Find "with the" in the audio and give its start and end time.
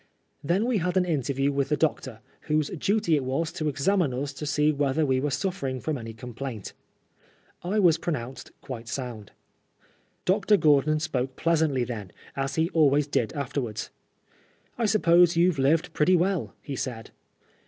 1.51-1.77